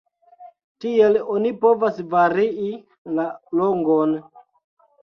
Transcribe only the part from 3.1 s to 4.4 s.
la longon.